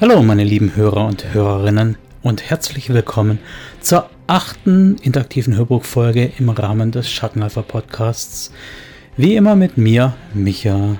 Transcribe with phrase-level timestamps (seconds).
[0.00, 3.40] Hallo meine lieben Hörer und Hörerinnen und herzlich willkommen
[3.80, 8.52] zur achten interaktiven Hörbuchfolge im Rahmen des Schattenalpha Podcasts.
[9.16, 10.98] Wie immer mit mir, Micha.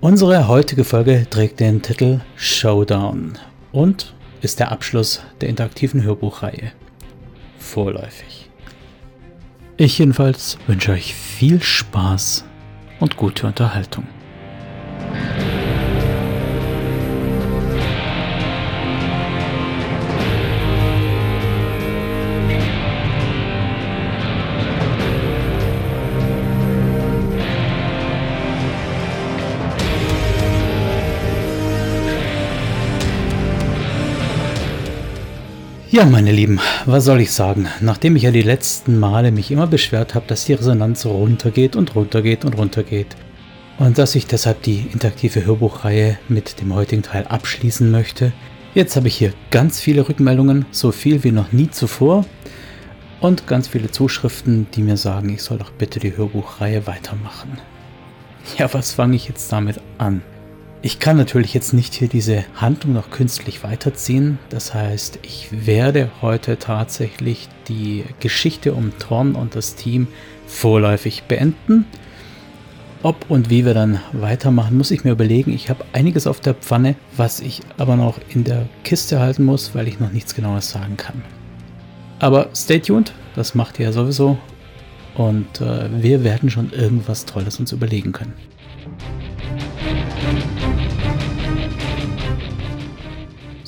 [0.00, 3.38] Unsere heutige Folge trägt den Titel Showdown
[3.72, 6.72] und ist der Abschluss der interaktiven Hörbuchreihe.
[7.58, 8.50] Vorläufig.
[9.78, 12.44] Ich jedenfalls wünsche euch viel Spaß
[13.00, 14.06] und gute Unterhaltung.
[35.90, 37.66] Ja, meine Lieben, was soll ich sagen?
[37.80, 41.94] Nachdem ich ja die letzten Male mich immer beschwert habe, dass die Resonanz runtergeht und
[41.94, 43.16] runtergeht und runtergeht
[43.78, 48.34] und dass ich deshalb die interaktive Hörbuchreihe mit dem heutigen Teil abschließen möchte,
[48.74, 52.26] jetzt habe ich hier ganz viele Rückmeldungen, so viel wie noch nie zuvor
[53.20, 57.56] und ganz viele Zuschriften, die mir sagen, ich soll doch bitte die Hörbuchreihe weitermachen.
[58.58, 60.20] Ja, was fange ich jetzt damit an?
[60.80, 64.38] Ich kann natürlich jetzt nicht hier diese Handlung noch künstlich weiterziehen.
[64.48, 70.06] Das heißt, ich werde heute tatsächlich die Geschichte um Thorn und das Team
[70.46, 71.84] vorläufig beenden.
[73.02, 75.52] Ob und wie wir dann weitermachen, muss ich mir überlegen.
[75.52, 79.74] Ich habe einiges auf der Pfanne, was ich aber noch in der Kiste halten muss,
[79.74, 81.22] weil ich noch nichts genaues sagen kann.
[82.20, 84.38] Aber stay tuned, das macht ihr ja sowieso.
[85.16, 88.34] Und äh, wir werden schon irgendwas Tolles uns überlegen können.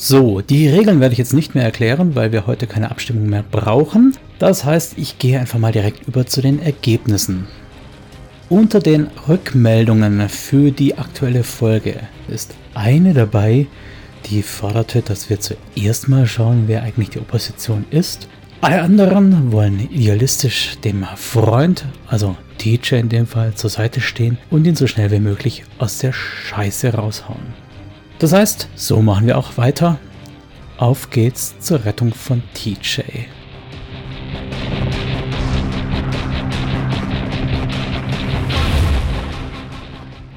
[0.03, 3.45] So, die Regeln werde ich jetzt nicht mehr erklären, weil wir heute keine Abstimmung mehr
[3.51, 4.17] brauchen.
[4.39, 7.49] Das heißt, ich gehe einfach mal direkt über zu den Ergebnissen.
[8.49, 11.97] Unter den Rückmeldungen für die aktuelle Folge
[12.29, 13.67] ist eine dabei,
[14.31, 18.27] die forderte, dass wir zuerst mal schauen, wer eigentlich die Opposition ist.
[18.63, 24.67] Alle anderen wollen idealistisch dem Freund, also Teacher in dem Fall, zur Seite stehen und
[24.67, 27.70] ihn so schnell wie möglich aus der Scheiße raushauen.
[28.21, 29.99] Das heißt, so machen wir auch weiter.
[30.77, 33.01] Auf geht's zur Rettung von TJ.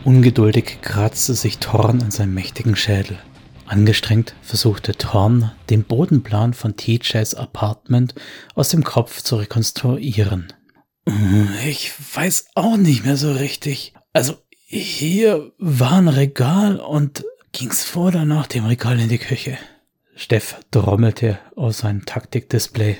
[0.05, 3.19] Ungeduldig kratzte sich Thorn an seinem mächtigen Schädel.
[3.65, 8.15] Angestrengt versuchte Thorn, den Bodenplan von TJs Apartment
[8.55, 10.53] aus dem Kopf zu rekonstruieren.
[11.67, 13.93] Ich weiß auch nicht mehr so richtig.
[14.13, 19.57] Also, hier war ein Regal und ging's vor oder nach dem Regal in die Küche.
[20.15, 22.97] Steff trommelte aus seinem Taktikdisplay.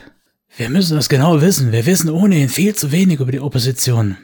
[0.55, 1.71] Wir müssen das genau wissen.
[1.71, 4.17] Wir wissen ohnehin viel zu wenig über die Opposition.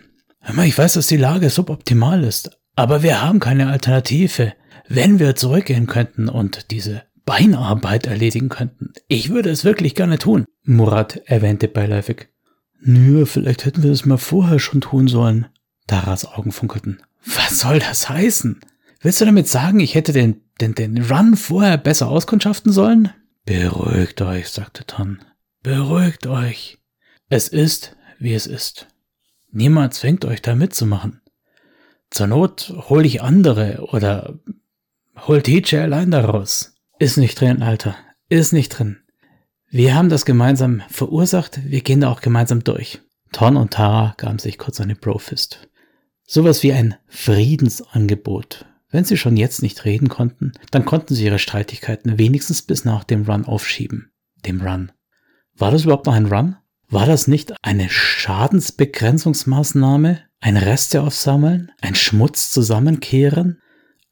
[0.64, 4.54] Ich weiß, dass die Lage suboptimal ist, aber wir haben keine Alternative.
[4.88, 10.46] Wenn wir zurückgehen könnten und diese Beinarbeit erledigen könnten, ich würde es wirklich gerne tun,
[10.64, 12.30] Murat erwähnte beiläufig.
[12.82, 15.48] Nö, vielleicht hätten wir das mal vorher schon tun sollen.
[15.86, 17.02] Daras Augen funkelten.
[17.26, 18.62] Was soll das heißen?
[19.02, 23.14] Willst du damit sagen, ich hätte den, den, den Run vorher besser auskundschaften sollen?
[23.46, 25.20] Beruhigt euch, sagte Ton.
[25.64, 26.80] Beruhigt euch.
[27.30, 28.88] Es ist, wie es ist.
[29.52, 31.22] Niemand zwingt euch da mitzumachen.
[32.10, 34.38] Zur Not hol ich andere oder
[35.28, 36.74] hol TJ allein daraus.
[37.00, 37.96] Ist nicht drin, Alter.
[38.28, 38.98] Ist nicht drin.
[39.70, 43.00] Wir haben das gemeinsam verursacht, wir gehen da auch gemeinsam durch.
[43.32, 45.70] Ton und Tara gaben sich kurz eine Brofist.
[46.26, 51.38] Sowas wie ein Friedensangebot wenn sie schon jetzt nicht reden konnten, dann konnten sie ihre
[51.40, 54.12] Streitigkeiten wenigstens bis nach dem Run aufschieben.
[54.46, 54.92] Dem Run.
[55.56, 56.56] War das überhaupt noch ein Run?
[56.88, 60.22] War das nicht eine Schadensbegrenzungsmaßnahme?
[60.40, 61.72] Ein Reste aufsammeln?
[61.82, 63.62] Ein Schmutz zusammenkehren?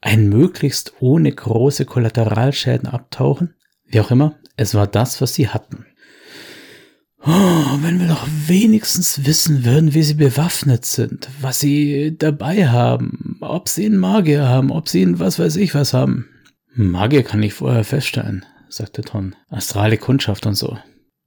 [0.01, 3.55] Ein möglichst ohne große Kollateralschäden abtauchen?
[3.85, 5.87] Wie auch immer, es war das, was sie hatten.
[7.29, 13.38] Oh, wenn wir doch wenigstens wissen würden, wie sie bewaffnet sind, was sie dabei haben,
[13.41, 16.29] ob sie einen Magier haben, ob sie einen was weiß ich was haben.
[16.74, 19.35] Magier kann ich vorher feststellen, sagte Ton.
[19.50, 20.78] Astrale Kundschaft und so.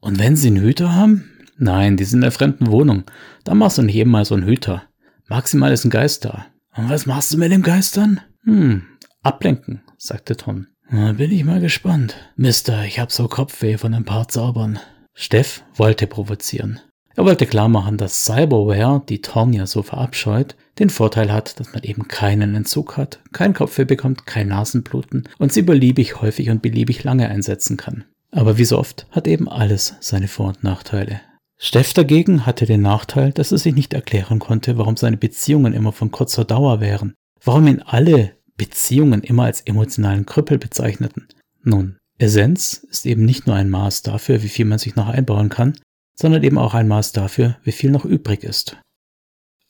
[0.01, 1.29] Und wenn sie einen Hüter haben?
[1.59, 3.05] Nein, die sind in der fremden Wohnung.
[3.45, 4.85] Da machst du nicht eben mal so einen Hüter.
[5.29, 6.47] Maximal ist ein Geist da.
[6.75, 8.21] Und was machst du mit dem Geist dann?
[8.45, 8.85] Hm,
[9.23, 10.69] ablenken, sagte Ton.
[10.89, 12.17] Na, bin ich mal gespannt.
[12.37, 14.79] Mister, ich hab so Kopfweh von ein paar Zaubern.
[15.23, 16.81] Steff wollte provozieren.
[17.15, 21.83] Er wollte klar machen, dass Cyberware, die Tornia so verabscheut, den Vorteil hat, dass man
[21.83, 27.05] eben keinen Entzug hat, kein Kopfweh bekommt, kein Nasenbluten und sie beliebig häufig und beliebig
[27.05, 28.07] lange einsetzen kann.
[28.31, 31.21] Aber wie so oft hat eben alles seine Vor- und Nachteile.
[31.59, 35.93] Steff dagegen hatte den Nachteil, dass er sich nicht erklären konnte, warum seine Beziehungen immer
[35.93, 37.13] von kurzer Dauer wären,
[37.45, 41.29] warum ihn alle Beziehungen immer als emotionalen Krüppel bezeichneten.
[41.63, 45.49] Nun, Essenz ist eben nicht nur ein Maß dafür, wie viel man sich noch einbauen
[45.49, 45.79] kann,
[46.15, 48.77] sondern eben auch ein Maß dafür, wie viel noch übrig ist.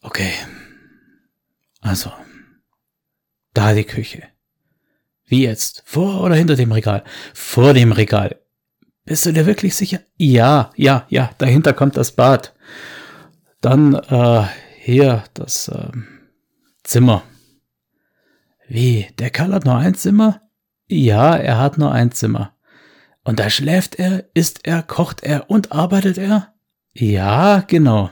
[0.02, 0.32] Okay.
[1.81, 2.12] Also.
[3.55, 4.25] Da die Küche.
[5.26, 5.82] Wie jetzt?
[5.87, 7.05] Vor oder hinter dem Regal?
[7.35, 8.41] Vor dem Regal.
[9.05, 10.00] Bist du dir wirklich sicher?
[10.17, 12.55] Ja, ja, ja, dahinter kommt das Bad.
[13.61, 14.46] Dann, äh,
[14.79, 15.91] hier, das, äh,
[16.82, 17.23] Zimmer.
[18.69, 20.50] Wie, der Kerl hat nur ein Zimmer?
[20.92, 22.52] Ja, er hat nur ein Zimmer.
[23.22, 26.52] Und da schläft er, isst er, kocht er und arbeitet er?
[26.92, 28.10] Ja, genau.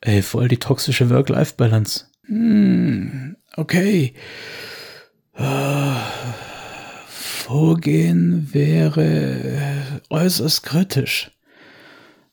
[0.00, 2.06] Ey, voll die toxische Work-Life-Balance.
[2.26, 4.14] Hm, okay.
[7.06, 11.30] Vorgehen wäre äußerst kritisch.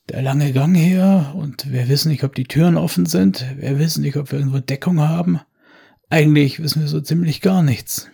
[0.10, 3.46] Der lange Gang hier und wir wissen nicht, ob die Türen offen sind.
[3.58, 5.40] Wir wissen nicht, ob wir irgendwo Deckung haben.
[6.10, 8.10] Eigentlich wissen wir so ziemlich gar nichts.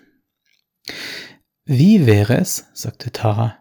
[1.65, 3.55] Wie wäre es, sagte Tara,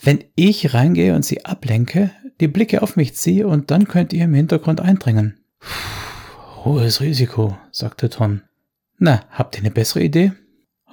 [0.00, 2.10] wenn ich reingehe und sie ablenke,
[2.40, 5.38] die Blicke auf mich ziehe und dann könnt ihr im Hintergrund eindringen.
[5.60, 8.42] Puh, hohes Risiko, sagte Ton.
[8.98, 10.32] Na, habt ihr eine bessere Idee?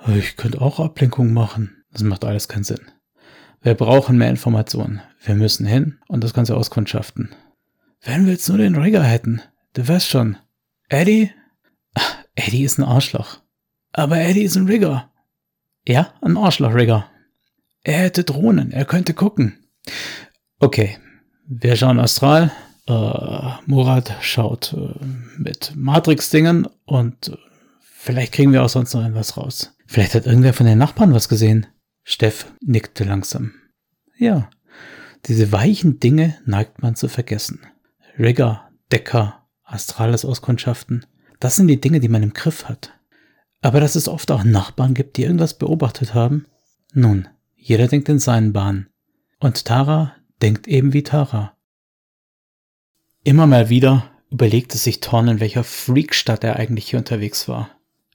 [0.08, 1.84] Ich könnte auch Ablenkung machen.
[1.92, 2.92] Das macht alles keinen Sinn.
[3.62, 5.02] Wir brauchen mehr Informationen.
[5.22, 7.36] Wir müssen hin und das Ganze auskundschaften.
[8.02, 9.42] Wenn wir jetzt nur den Rigger hätten,
[9.74, 10.38] du weißt schon.
[10.88, 11.32] Eddie?
[11.94, 13.42] Ach, Eddie ist ein Arschloch.
[13.92, 15.09] Aber Eddie ist ein Rigger.
[15.90, 17.10] Ja, ein Arschloch-Rigger.
[17.82, 19.58] Er hätte Drohnen, er könnte gucken.
[20.60, 21.00] Okay,
[21.48, 22.52] wir schauen Astral.
[22.86, 22.92] Äh,
[23.66, 25.04] Murat schaut äh,
[25.40, 27.38] mit Matrix-Dingen und äh,
[27.82, 29.74] vielleicht kriegen wir auch sonst noch etwas raus.
[29.88, 31.66] Vielleicht hat irgendwer von den Nachbarn was gesehen.
[32.04, 33.54] Steff nickte langsam.
[34.16, 34.48] Ja,
[35.26, 37.62] diese weichen Dinge neigt man zu vergessen.
[38.20, 41.08] Rigger, Decker, astrales Auskundschaften,
[41.40, 42.94] das sind die Dinge, die man im Griff hat.
[43.62, 46.46] Aber dass es oft auch Nachbarn gibt, die irgendwas beobachtet haben?
[46.94, 48.88] Nun, jeder denkt in seinen Bahnen.
[49.40, 51.56] Und Tara denkt eben wie Tara.
[53.24, 57.70] Immer mal wieder überlegte sich Thorn, in welcher Freakstadt er eigentlich hier unterwegs war.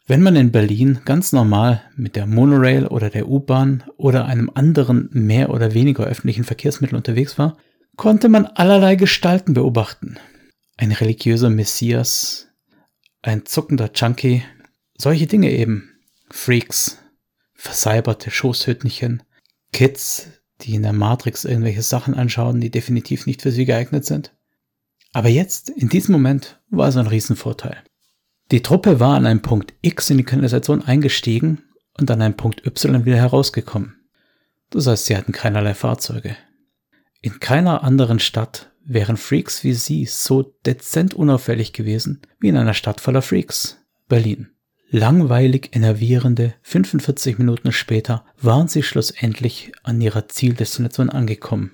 [0.06, 5.08] Wenn man in Berlin ganz normal mit der Monorail oder der U-Bahn oder einem anderen
[5.12, 7.56] mehr oder weniger öffentlichen Verkehrsmittel unterwegs war,
[7.96, 10.18] konnte man allerlei Gestalten beobachten.
[10.76, 12.48] Ein religiöser Messias,
[13.22, 14.42] ein zuckender Junkie,
[14.96, 15.90] solche Dinge eben.
[16.30, 16.98] Freaks,
[17.54, 19.22] versalberte Schoßhüttenchen,
[19.72, 20.28] Kids,
[20.60, 24.34] die in der Matrix irgendwelche Sachen anschauen, die definitiv nicht für sie geeignet sind.
[25.12, 27.82] Aber jetzt, in diesem Moment, war es ein Riesenvorteil.
[28.50, 31.62] Die Truppe war an einem Punkt X in die Kanalisation eingestiegen
[31.98, 33.96] und an einem Punkt Y wieder herausgekommen.
[34.70, 36.36] Das heißt, sie hatten keinerlei Fahrzeuge.
[37.20, 42.74] In keiner anderen Stadt wären Freaks wie sie so dezent unauffällig gewesen wie in einer
[42.74, 44.50] Stadt voller Freaks, Berlin.
[44.96, 51.72] Langweilig enervierende 45 Minuten später waren sie schlussendlich an ihrer Zieldestination angekommen.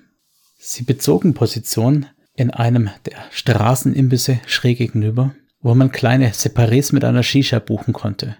[0.57, 7.21] Sie bezogen Position in einem der Straßenimbisse schräg gegenüber, wo man kleine Separés mit einer
[7.21, 8.37] Shisha buchen konnte.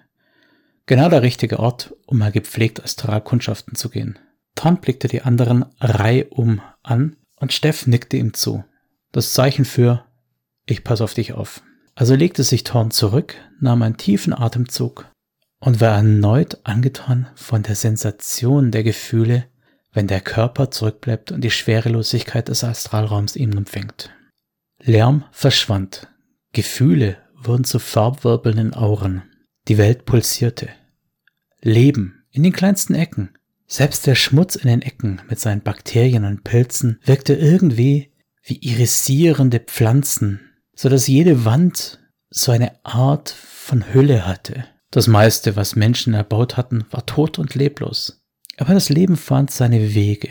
[0.87, 4.17] Genau der richtige Ort, um mal gepflegt Astralkundschaften zu gehen.
[4.55, 8.63] Ton blickte die anderen reihum an und Steff nickte ihm zu.
[9.11, 10.05] Das Zeichen für
[10.65, 11.61] ich pass auf dich auf.
[12.01, 15.05] Also legte sich Thorn zurück, nahm einen tiefen Atemzug
[15.59, 19.45] und war erneut angetan von der Sensation der Gefühle,
[19.93, 24.09] wenn der Körper zurückbleibt und die Schwerelosigkeit des Astralraums ihn umfängt.
[24.81, 26.07] Lärm verschwand,
[26.53, 29.21] Gefühle wurden zu farbwirbelnden Auren,
[29.67, 30.69] die Welt pulsierte.
[31.61, 33.29] Leben in den kleinsten Ecken,
[33.67, 39.59] selbst der Schmutz in den Ecken mit seinen Bakterien und Pilzen wirkte irgendwie wie irisierende
[39.59, 40.47] Pflanzen
[40.81, 41.99] so dass jede Wand
[42.31, 44.65] so eine Art von Hülle hatte.
[44.89, 48.23] Das meiste, was Menschen erbaut hatten, war tot und leblos.
[48.57, 50.29] Aber das Leben fand seine Wege.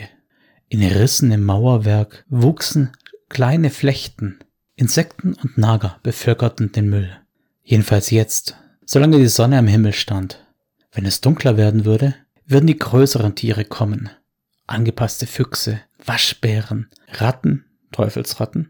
[0.67, 2.91] In Rissen im Mauerwerk wuchsen
[3.29, 4.39] kleine Flechten.
[4.75, 7.09] Insekten und Nager bevölkerten den Müll.
[7.63, 10.45] Jedenfalls jetzt, solange die Sonne am Himmel stand.
[10.91, 12.13] Wenn es dunkler werden würde,
[12.45, 14.09] würden die größeren Tiere kommen.
[14.67, 18.69] Angepasste Füchse, Waschbären, Ratten, Teufelsratten.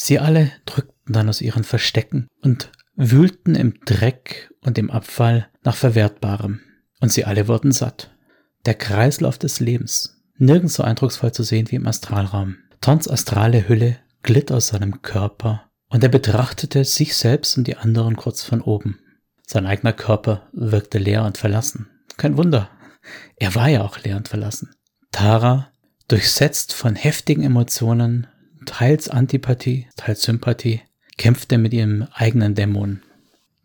[0.00, 5.76] Sie alle drückten dann aus ihren Verstecken und wühlten im Dreck und im Abfall nach
[5.76, 6.60] Verwertbarem.
[7.00, 8.10] Und sie alle wurden satt.
[8.66, 12.56] Der Kreislauf des Lebens, nirgends so eindrucksvoll zu sehen wie im Astralraum.
[12.80, 18.16] Tons astrale Hülle glitt aus seinem Körper und er betrachtete sich selbst und die anderen
[18.16, 18.98] kurz von oben.
[19.46, 21.88] Sein eigener Körper wirkte leer und verlassen.
[22.16, 22.68] Kein Wunder.
[23.36, 24.74] Er war ja auch leer und verlassen.
[25.12, 25.70] Tara,
[26.08, 28.26] durchsetzt von heftigen Emotionen,
[28.66, 30.82] teils Antipathie, teils Sympathie,
[31.18, 33.02] kämpfte mit ihrem eigenen Dämon.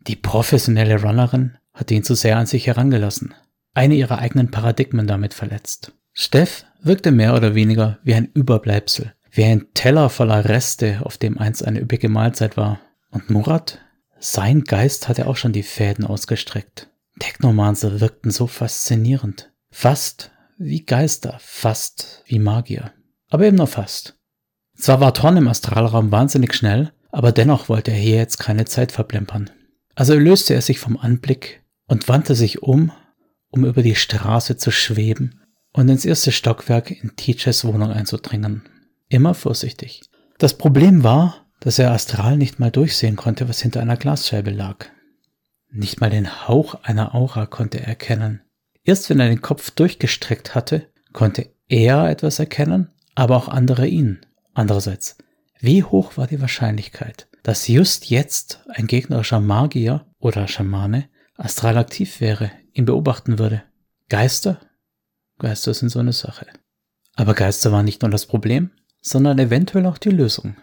[0.06, 3.34] Die professionelle Runnerin hatte ihn zu sehr an sich herangelassen.
[3.76, 5.92] eine ihrer eigenen Paradigmen damit verletzt.
[6.12, 11.38] Steff wirkte mehr oder weniger wie ein Überbleibsel, wie ein Teller voller Reste, auf dem
[11.38, 12.78] einst eine üppige Mahlzeit war.
[13.10, 13.80] Und Murat?
[14.20, 16.88] Sein Geist hatte auch schon die Fäden ausgestreckt.
[17.18, 19.50] Technomancer wirkten so faszinierend.
[19.72, 22.92] Fast wie Geister, fast wie Magier.
[23.28, 24.16] Aber eben nur fast.
[24.76, 28.90] Zwar war Thorn im Astralraum wahnsinnig schnell, aber dennoch wollte er hier jetzt keine Zeit
[28.90, 29.48] verplempern.
[29.94, 32.90] Also löste er sich vom Anblick und wandte sich um,
[33.50, 35.40] um über die Straße zu schweben
[35.72, 38.68] und ins erste Stockwerk in Teachers Wohnung einzudringen.
[39.08, 40.02] Immer vorsichtig.
[40.38, 44.86] Das Problem war, dass er astral nicht mal durchsehen konnte, was hinter einer Glasscheibe lag.
[45.70, 48.40] Nicht mal den Hauch einer Aura konnte er erkennen.
[48.82, 54.26] Erst wenn er den Kopf durchgestreckt hatte, konnte er etwas erkennen, aber auch andere ihn.
[54.52, 55.16] Andererseits,
[55.64, 62.20] wie hoch war die Wahrscheinlichkeit, dass just jetzt ein gegnerischer Magier oder Schamane astral aktiv
[62.20, 63.62] wäre, ihn beobachten würde?
[64.08, 64.60] Geister?
[65.38, 66.46] Geister sind so eine Sache.
[67.16, 70.56] Aber Geister waren nicht nur das Problem, sondern eventuell auch die Lösung.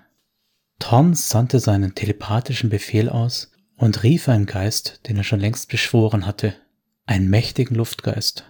[0.80, 6.26] Thorn sandte seinen telepathischen Befehl aus und rief einen Geist, den er schon längst beschworen
[6.26, 6.56] hatte,
[7.06, 8.46] einen mächtigen Luftgeist.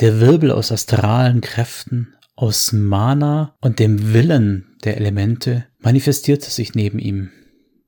[0.00, 6.98] Der Wirbel aus astralen Kräften, aus Mana und dem Willen der Elemente manifestierte sich neben
[6.98, 7.30] ihm.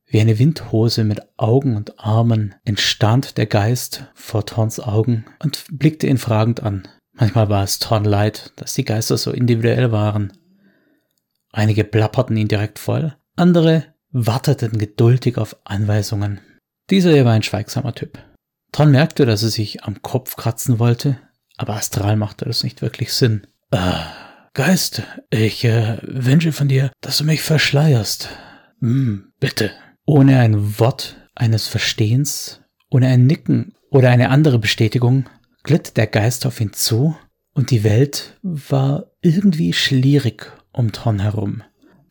[0.04, 6.06] Wie eine Windhose mit Augen und Armen entstand der Geist vor Thorns Augen und blickte
[6.06, 6.86] ihn fragend an.
[7.14, 10.34] Manchmal war es Thorn leid, dass die Geister so individuell waren.
[11.50, 16.42] Einige plapperten ihn direkt voll, andere warteten geduldig auf Anweisungen.
[16.90, 18.18] Dieser hier war ein schweigsamer Typ.
[18.70, 21.16] Thorn merkte, dass er sich am Kopf kratzen wollte,
[21.56, 23.46] aber astral machte das nicht wirklich Sinn.
[23.70, 23.92] Äh,
[24.54, 28.28] Geist, ich äh, wünsche von dir, dass du mich verschleierst.
[28.80, 29.70] Hm, bitte.
[30.04, 35.24] Ohne ein Wort eines Verstehens, ohne ein Nicken oder eine andere Bestätigung,
[35.62, 37.16] glitt der Geist auf ihn zu
[37.54, 41.62] und die Welt war irgendwie schlierig um Thorn herum.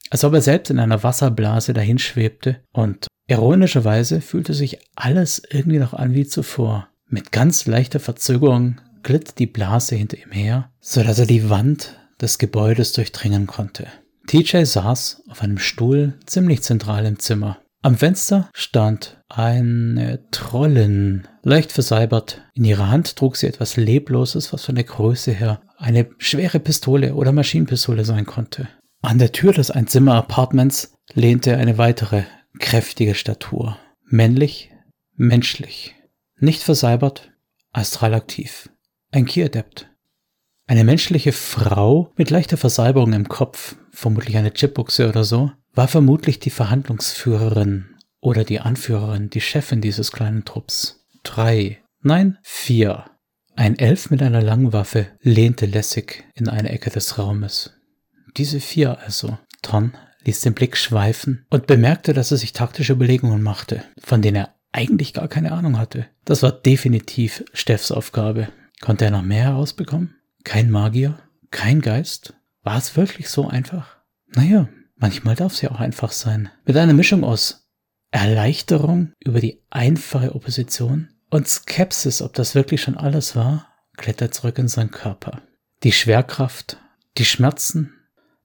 [0.09, 5.93] Als ob er selbst in einer Wasserblase dahinschwebte und ironischerweise fühlte sich alles irgendwie noch
[5.93, 6.87] an wie zuvor.
[7.07, 12.00] Mit ganz leichter Verzögerung glitt die Blase hinter ihm her, so dass er die Wand
[12.21, 13.87] des Gebäudes durchdringen konnte.
[14.27, 17.57] TJ saß auf einem Stuhl ziemlich zentral im Zimmer.
[17.81, 22.41] Am Fenster stand eine Trollin, leicht versalbert.
[22.53, 27.15] In ihrer Hand trug sie etwas Lebloses, was von der Größe her eine schwere Pistole
[27.15, 28.67] oder Maschinenpistole sein konnte.
[29.01, 32.23] An der Tür des Einzimmer-Apartments lehnte eine weitere
[32.59, 33.77] kräftige Statur.
[34.05, 34.71] Männlich,
[35.15, 35.95] menschlich.
[36.37, 37.31] Nicht versalbert,
[37.71, 38.69] astral aktiv.
[39.11, 39.90] Ein Ki-Adept.
[40.67, 46.39] Eine menschliche Frau mit leichter Versalberung im Kopf, vermutlich eine Chipbuchse oder so, war vermutlich
[46.39, 51.05] die Verhandlungsführerin oder die Anführerin, die Chefin dieses kleinen Trupps.
[51.23, 53.05] Drei, nein, vier.
[53.55, 57.73] Ein Elf mit einer Langwaffe lehnte lässig in eine Ecke des Raumes.
[58.37, 59.37] Diese vier also.
[59.61, 64.37] Ton ließ den Blick schweifen und bemerkte, dass er sich taktische Überlegungen machte, von denen
[64.37, 66.07] er eigentlich gar keine Ahnung hatte.
[66.25, 68.47] Das war definitiv Steffs Aufgabe.
[68.79, 70.15] Konnte er noch mehr herausbekommen?
[70.43, 71.19] Kein Magier?
[71.51, 72.33] Kein Geist?
[72.63, 73.97] War es wirklich so einfach?
[74.27, 76.49] Naja, manchmal darf es ja auch einfach sein.
[76.65, 77.67] Mit einer Mischung aus
[78.11, 83.67] Erleichterung über die einfache Opposition und Skepsis, ob das wirklich schon alles war,
[83.97, 85.41] klettert zurück in seinen Körper.
[85.83, 86.77] Die Schwerkraft,
[87.17, 87.93] die Schmerzen,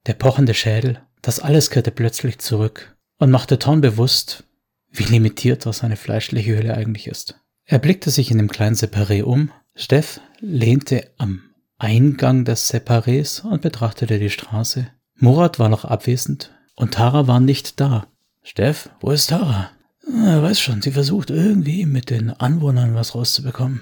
[0.06, 4.44] der pochende Schädel, das alles kehrte plötzlich zurück und machte Thorn bewusst,
[4.90, 7.40] wie limitiert was seine fleischliche Hülle eigentlich ist.
[7.64, 9.50] Er blickte sich in dem kleinen Separé um.
[9.74, 11.42] Steff lehnte am
[11.78, 14.88] Eingang des Separés und betrachtete die Straße.
[15.18, 18.06] Murat war noch abwesend und Tara war nicht da.
[18.42, 19.70] Steff, wo ist Tara?
[20.06, 23.80] Er weiß schon, sie versucht irgendwie mit den Anwohnern was rauszubekommen.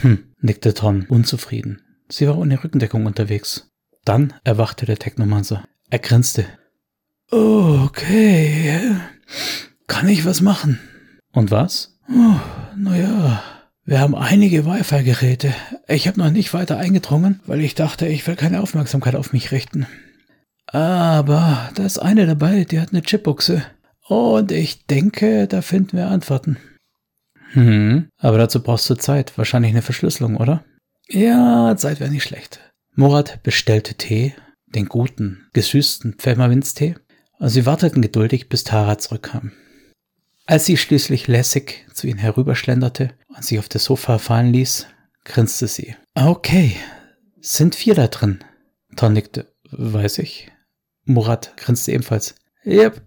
[0.00, 1.82] Hm, nickte Ton, unzufrieden.
[2.08, 3.70] Sie war ohne Rückendeckung unterwegs.
[4.04, 5.64] Dann erwachte der Technomancer.
[5.90, 6.46] Er grinste.
[7.30, 8.96] Okay,
[9.86, 10.80] kann ich was machen?
[11.32, 11.98] Und was?
[12.08, 12.40] Oh,
[12.76, 13.42] naja,
[13.90, 15.52] wir haben einige Wi-Fi-Geräte.
[15.88, 19.50] Ich habe noch nicht weiter eingedrungen, weil ich dachte, ich will keine Aufmerksamkeit auf mich
[19.50, 19.84] richten.
[20.66, 23.64] Aber da ist eine dabei, die hat eine Chipbuchse.
[24.06, 26.56] Und ich denke, da finden wir Antworten.
[27.50, 29.36] Hm, aber dazu brauchst du Zeit.
[29.36, 30.64] Wahrscheinlich eine Verschlüsselung, oder?
[31.08, 32.60] Ja, Zeit wäre nicht schlecht.
[32.94, 34.34] Murat bestellte Tee,
[34.66, 36.94] den guten, gesüßten Pfefferminztee.
[37.40, 39.50] Und sie warteten geduldig, bis Tara zurückkam.
[40.46, 44.86] Als sie schließlich lässig zu ihnen herüberschlenderte und sich auf das Sofa fallen ließ,
[45.24, 45.96] grinste sie.
[46.14, 46.76] Okay,
[47.40, 48.40] sind vier da drin?
[48.96, 49.52] Ton nickte.
[49.70, 50.50] Weiß ich.
[51.04, 52.34] Murat grinste ebenfalls.
[52.66, 53.00] Yep.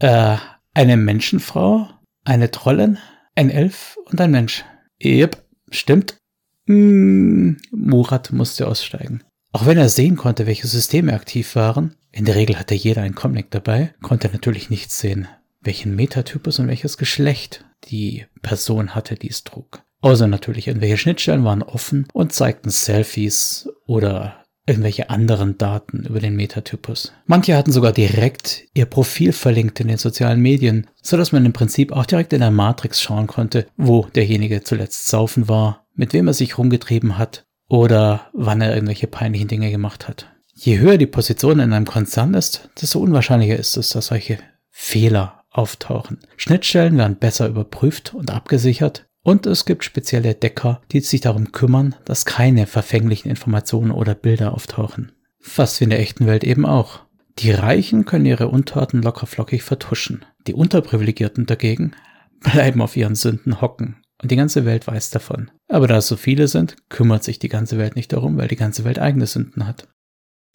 [0.00, 0.36] Äh,
[0.74, 1.88] eine Menschenfrau,
[2.24, 2.98] eine Trollin,
[3.34, 4.64] ein Elf und ein Mensch.
[5.02, 6.18] Yep, stimmt.
[6.66, 9.22] Mm, Murat musste aussteigen.
[9.52, 13.14] Auch wenn er sehen konnte, welche Systeme aktiv waren, in der Regel hatte jeder ein
[13.14, 15.28] Comlink dabei, konnte er natürlich nicht sehen,
[15.64, 19.82] welchen Metatypus und welches Geschlecht die Person hatte, die es trug.
[20.00, 26.36] Außer natürlich, irgendwelche Schnittstellen waren offen und zeigten Selfies oder irgendwelche anderen Daten über den
[26.36, 27.12] Metatypus.
[27.26, 31.52] Manche hatten sogar direkt ihr Profil verlinkt in den sozialen Medien, so dass man im
[31.52, 36.28] Prinzip auch direkt in der Matrix schauen konnte, wo derjenige zuletzt saufen war, mit wem
[36.28, 40.30] er sich rumgetrieben hat oder wann er irgendwelche peinlichen Dinge gemacht hat.
[40.54, 44.38] Je höher die Position in einem Konzern ist, desto unwahrscheinlicher ist es, dass solche
[44.70, 46.18] Fehler auftauchen.
[46.36, 51.94] Schnittstellen werden besser überprüft und abgesichert und es gibt spezielle Decker, die sich darum kümmern,
[52.04, 55.12] dass keine verfänglichen Informationen oder Bilder auftauchen.
[55.40, 57.00] Fast wie in der echten Welt eben auch.
[57.38, 60.24] Die Reichen können ihre Untaten lockerflockig vertuschen.
[60.46, 61.92] Die Unterprivilegierten dagegen
[62.40, 63.96] bleiben auf ihren Sünden hocken.
[64.22, 65.50] Und die ganze Welt weiß davon.
[65.68, 68.56] Aber da es so viele sind, kümmert sich die ganze Welt nicht darum, weil die
[68.56, 69.88] ganze Welt eigene Sünden hat.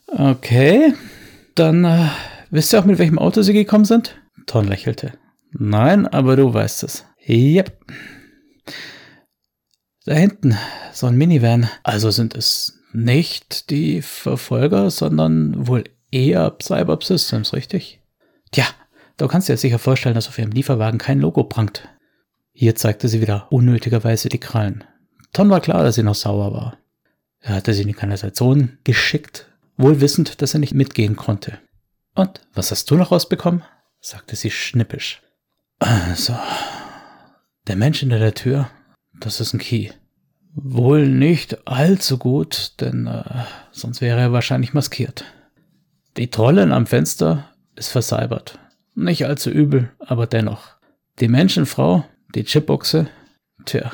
[0.07, 0.93] Okay,
[1.55, 2.07] dann äh,
[2.51, 4.18] wisst ihr auch, mit welchem Auto sie gekommen sind?
[4.49, 5.13] Ton lächelte.
[5.51, 7.05] Nein, aber du weißt es.
[7.27, 7.85] Yep.
[10.05, 10.57] Da hinten,
[10.91, 11.69] so ein Minivan.
[11.83, 18.01] Also sind es nicht die Verfolger, sondern wohl eher Cyber Systems, richtig?
[18.51, 18.65] Tja,
[19.17, 21.87] du kannst dir sicher vorstellen, dass auf ihrem Lieferwagen kein Logo prangt.
[22.51, 24.83] Hier zeigte sie wieder unnötigerweise die Krallen.
[25.31, 26.79] Ton war klar, dass sie noch sauer war.
[27.39, 29.45] Er hatte sie in die Kanalisation geschickt,
[29.77, 31.59] wohl wissend, dass er nicht mitgehen konnte.
[32.15, 33.61] Und was hast du noch rausbekommen?
[34.01, 35.21] Sagte sie schnippisch.
[35.79, 36.37] Also,
[37.67, 38.69] der Mensch hinter der Tür
[39.19, 39.89] das ist ein Key.
[40.53, 43.23] Wohl nicht allzu gut, denn äh,
[43.71, 45.25] sonst wäre er wahrscheinlich maskiert.
[46.17, 48.59] Die Trollin am Fenster ist versalbert.
[48.95, 50.75] Nicht allzu übel, aber dennoch.
[51.19, 53.07] Die Menschenfrau, die Chipbuchse,
[53.65, 53.91] tja,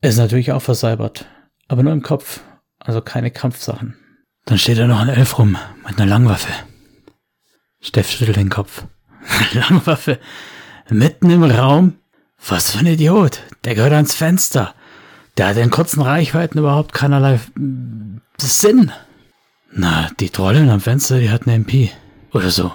[0.00, 1.26] ist natürlich auch versalbert.
[1.68, 2.40] Aber nur im Kopf,
[2.78, 3.96] also keine Kampfsachen.
[4.44, 5.56] Dann steht da noch ein Elf rum
[5.86, 6.52] mit einer Langwaffe.
[7.86, 8.82] Steff schüttelt den Kopf.
[9.52, 10.18] Langwaffe
[10.90, 11.94] mitten im Raum?
[12.48, 13.42] Was für ein Idiot.
[13.64, 14.74] Der gehört ans Fenster.
[15.36, 18.90] Der hat in kurzen Reichweiten überhaupt keinerlei hm, Sinn.
[19.72, 21.92] Na, die Trollin am Fenster, die hat eine MP.
[22.32, 22.72] Oder so.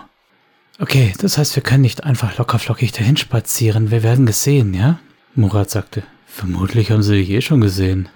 [0.80, 3.92] Okay, das heißt, wir können nicht einfach lockerflockig dahin spazieren.
[3.92, 4.98] Wir werden gesehen, ja?
[5.36, 6.04] Murat sagte.
[6.26, 8.08] Vermutlich haben sie dich eh schon gesehen.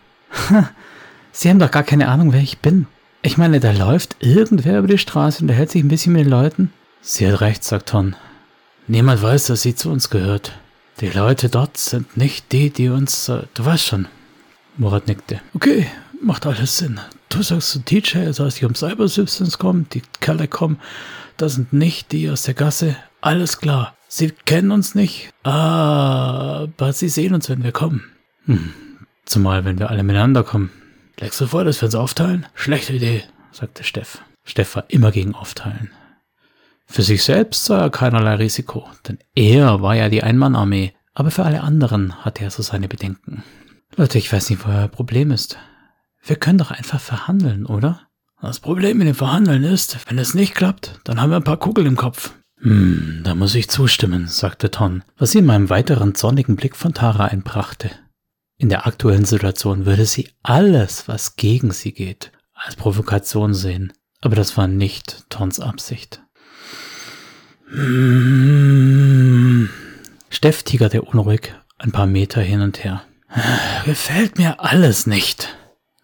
[1.34, 2.88] sie haben doch gar keine Ahnung, wer ich bin.
[3.21, 6.21] Ich meine, da läuft irgendwer über die Straße und der hält sich ein bisschen mit
[6.21, 6.71] den Leuten.
[7.08, 8.15] Sie hat recht, sagt Ton.
[8.88, 10.54] Niemand weiß, dass sie zu uns gehört.
[11.02, 13.30] Die Leute dort sind nicht die, die uns.
[13.30, 14.08] Äh, du weißt schon.
[14.78, 15.39] Murat nickte.
[15.54, 15.86] Okay,
[16.20, 17.00] macht alles Sinn.
[17.30, 20.80] Du sagst zu TJ, er soll sich um Cyber Substance kommen, die Kerle kommen.
[21.38, 22.96] Das sind nicht die aus der Gasse.
[23.22, 23.96] Alles klar.
[24.08, 28.04] Sie kennen uns nicht, aber sie sehen uns, wenn wir kommen.
[28.46, 28.74] Hm.
[29.26, 30.72] Zumal, wenn wir alle miteinander kommen.
[31.20, 32.48] Legst du vor, dass wir uns aufteilen?
[32.56, 34.22] Schlechte Idee, sagte Steff.
[34.44, 35.91] Steff war immer gegen Aufteilen.
[36.86, 41.43] Für sich selbst sah er keinerlei Risiko, denn er war ja die Einmannarmee, aber für
[41.43, 43.43] alle anderen hatte er so seine Bedenken.
[43.95, 45.58] Leute, ich weiß nicht, wo euer Problem ist.
[46.24, 48.02] Wir können doch einfach verhandeln, oder?
[48.41, 51.58] Das Problem mit dem Verhandeln ist, wenn es nicht klappt, dann haben wir ein paar
[51.58, 52.34] Kugeln im Kopf.
[52.60, 56.93] Hm, da muss ich zustimmen, sagte Ton, was sie in meinem weiteren zornigen Blick von
[56.93, 57.91] Tara einbrachte.
[58.58, 63.91] In der aktuellen Situation würde sie alles, was gegen sie geht, als Provokation sehen.
[64.21, 66.25] Aber das war nicht Tons Absicht.
[70.30, 73.04] Steff tigerte unruhig ein paar Meter hin und her.
[73.86, 75.58] Gefällt mir alles nicht.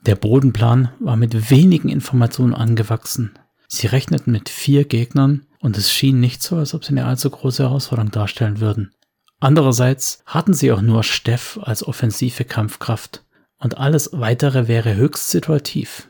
[0.05, 3.37] Der Bodenplan war mit wenigen Informationen angewachsen.
[3.67, 7.29] Sie rechneten mit vier Gegnern und es schien nicht so, als ob sie eine allzu
[7.29, 8.93] große Herausforderung darstellen würden.
[9.39, 13.23] Andererseits hatten sie auch nur Steff als offensive Kampfkraft
[13.59, 16.09] und alles weitere wäre höchst situativ.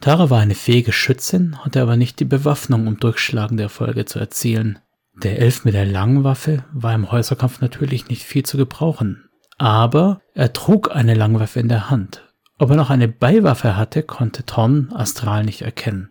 [0.00, 4.78] Tara war eine fähige Schützin, hatte aber nicht die Bewaffnung, um durchschlagende Erfolge zu erzielen.
[5.22, 10.20] Der Elf mit der langen Waffe war im Häuserkampf natürlich nicht viel zu gebrauchen, aber
[10.34, 12.22] er trug eine Langwaffe in der Hand.
[12.58, 16.10] Ob er noch eine Beiwaffe hatte, konnte Thorn astral nicht erkennen.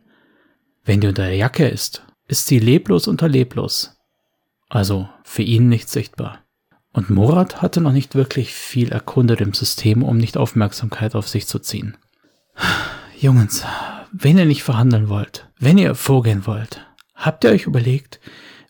[0.84, 3.96] Wenn die unter der Jacke ist, ist sie leblos unter leblos.
[4.70, 6.39] Also für ihn nicht sichtbar.
[6.91, 11.46] Und Murat hatte noch nicht wirklich viel erkundet im System, um nicht Aufmerksamkeit auf sich
[11.46, 11.98] zu ziehen.
[13.20, 13.63] Jungs,
[14.12, 18.20] wenn ihr nicht verhandeln wollt, wenn ihr vorgehen wollt, habt ihr euch überlegt,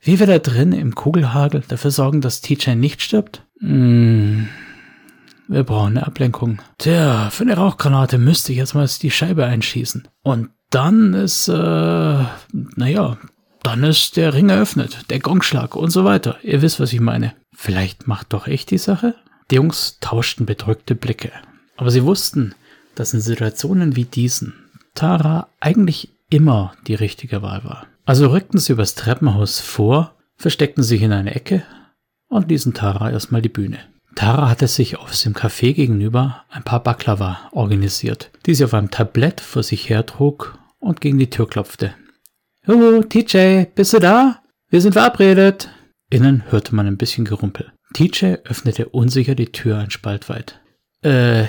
[0.06, 3.44] wie wir da drin im Kugelhagel dafür sorgen, dass TJ nicht stirbt?
[3.60, 4.48] Hm,
[5.48, 6.62] wir brauchen eine Ablenkung.
[6.78, 10.08] Tja, für eine Rauchgranate müsste ich jetzt mal die Scheibe einschießen.
[10.22, 13.18] Und dann ist, äh, naja,
[13.64, 16.38] dann ist der Ring eröffnet, der Gongschlag und so weiter.
[16.44, 17.34] Ihr wisst, was ich meine.
[17.52, 19.16] Vielleicht macht doch ich die Sache?
[19.50, 21.32] Die Jungs tauschten bedrückte Blicke.
[21.78, 22.54] Aber sie wussten,
[22.94, 24.54] dass in Situationen wie diesen
[24.94, 27.88] Tara eigentlich immer die richtige Wahl war.
[28.06, 31.64] Also rückten sie übers Treppenhaus vor, versteckten sich in eine Ecke
[32.28, 33.80] und ließen Tara erstmal die Bühne.
[34.14, 38.92] Tara hatte sich aus dem Café gegenüber ein paar Baklava organisiert, die sie auf einem
[38.92, 41.96] Tablett vor sich hertrug und gegen die Tür klopfte.
[42.68, 44.42] Hallo, TJ, bist du da?
[44.70, 45.70] Wir sind verabredet.
[46.10, 47.74] Innen hörte man ein bisschen Gerumpel.
[47.94, 50.62] TJ öffnete unsicher die Tür ein Spalt weit.
[51.02, 51.46] Äh,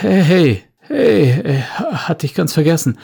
[0.00, 2.98] hey, hey, hey, äh, hatte ich ganz vergessen.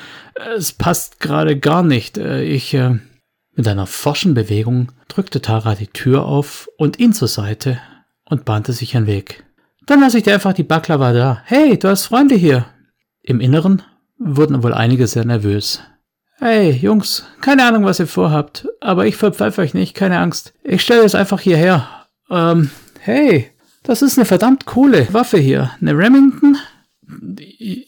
[0.57, 2.19] Es passt gerade gar nicht.
[2.19, 2.99] Äh, ich, äh,
[3.55, 7.79] mit einer forschen Bewegung drückte Tara die Tür auf und ihn zur Seite
[8.25, 9.45] und bahnte sich einen Weg.
[9.87, 11.43] Dann lasse ich dir einfach die Baklava da.
[11.45, 12.67] Hey, du hast Freunde hier.
[13.23, 13.83] Im Inneren
[14.19, 15.83] wurden wohl einige sehr nervös.
[16.39, 20.53] Hey, Jungs, keine Ahnung, was ihr vorhabt, aber ich verpfeife euch nicht, keine Angst.
[20.65, 21.89] Ich stelle es einfach hierher.
[22.29, 23.51] Ähm, hey,
[23.85, 25.71] das ist eine verdammt coole Waffe hier.
[25.81, 26.59] Eine Remington?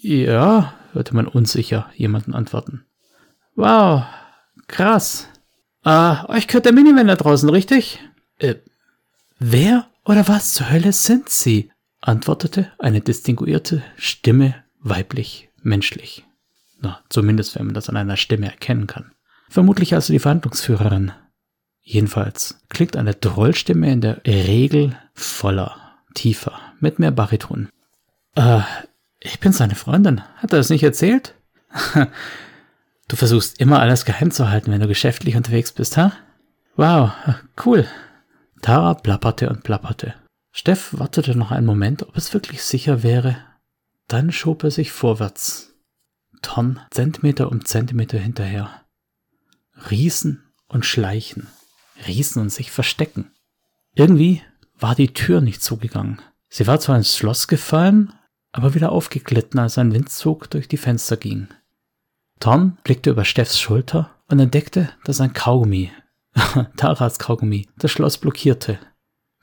[0.03, 2.85] Ja, hörte man unsicher jemanden antworten.
[3.55, 4.05] Wow,
[4.67, 5.29] krass.
[5.85, 8.01] Äh, euch gehört der Minivan da draußen, richtig?
[8.39, 8.57] Äh,
[9.39, 11.71] wer oder was zur Hölle sind Sie?
[12.01, 16.25] antwortete eine distinguierte Stimme weiblich menschlich.
[16.81, 19.13] Na, zumindest wenn man das an einer Stimme erkennen kann.
[19.49, 21.13] Vermutlich also die Verhandlungsführerin.
[21.83, 25.77] Jedenfalls klingt eine Trollstimme in der Regel voller,
[26.15, 27.69] tiefer, mit mehr Bariton.
[28.35, 28.61] Äh,
[29.27, 30.23] ich bin seine Freundin.
[30.37, 31.35] Hat er das nicht erzählt?
[33.09, 36.13] du versuchst immer alles geheim zu halten, wenn du geschäftlich unterwegs bist, ha?
[36.77, 37.11] Wow,
[37.65, 37.87] cool.
[38.63, 40.15] Tara plapperte und plapperte.
[40.53, 43.37] Steff wartete noch einen Moment, ob es wirklich sicher wäre.
[44.09, 45.75] Dann schob er sich vorwärts.
[46.43, 48.83] Ton Zentimeter um Zentimeter hinterher.
[49.91, 51.49] Riesen und schleichen.
[52.07, 53.33] Riesen und sich verstecken.
[53.95, 54.43] Irgendwie
[54.79, 56.21] war die Tür nicht zugegangen.
[56.49, 58.13] Sie war zwar ins Schloss gefallen,
[58.57, 61.49] aber wieder aufgeglitten, als ein Windzug durch die Fenster ging.
[62.41, 65.93] Tom blickte über Steffs Schulter und entdeckte, dass ein Kaugummi,
[66.77, 68.79] Taras Kaugummi, das Schloss blockierte.